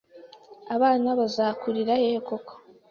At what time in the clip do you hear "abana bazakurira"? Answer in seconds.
0.75-1.93